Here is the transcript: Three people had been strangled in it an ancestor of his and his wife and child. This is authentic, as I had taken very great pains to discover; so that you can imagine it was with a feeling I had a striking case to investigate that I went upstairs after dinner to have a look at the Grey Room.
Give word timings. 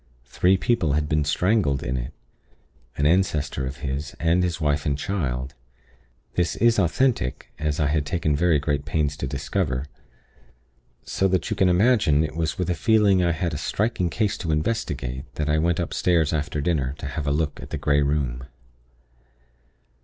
Three 0.25 0.57
people 0.57 0.93
had 0.93 1.07
been 1.07 1.23
strangled 1.23 1.83
in 1.83 1.95
it 1.95 2.11
an 2.97 3.05
ancestor 3.05 3.67
of 3.67 3.77
his 3.85 4.15
and 4.19 4.41
his 4.41 4.59
wife 4.59 4.83
and 4.83 4.97
child. 4.97 5.53
This 6.33 6.55
is 6.55 6.79
authentic, 6.79 7.51
as 7.59 7.79
I 7.79 7.85
had 7.85 8.03
taken 8.03 8.35
very 8.35 8.57
great 8.57 8.83
pains 8.83 9.15
to 9.17 9.27
discover; 9.27 9.85
so 11.03 11.27
that 11.27 11.51
you 11.51 11.55
can 11.55 11.69
imagine 11.69 12.23
it 12.23 12.35
was 12.35 12.57
with 12.57 12.71
a 12.71 12.73
feeling 12.73 13.23
I 13.23 13.31
had 13.31 13.53
a 13.53 13.59
striking 13.59 14.09
case 14.09 14.39
to 14.39 14.51
investigate 14.51 15.25
that 15.35 15.49
I 15.49 15.59
went 15.59 15.79
upstairs 15.79 16.33
after 16.33 16.61
dinner 16.61 16.95
to 16.97 17.05
have 17.05 17.27
a 17.27 17.31
look 17.31 17.61
at 17.61 17.69
the 17.69 17.77
Grey 17.77 18.01
Room. 18.01 18.45